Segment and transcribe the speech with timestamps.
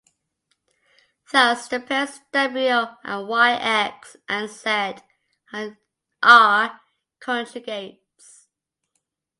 [1.31, 4.95] Thus the pairs, W and Y, X and Z,
[6.23, 6.81] are
[7.19, 8.47] conjugates.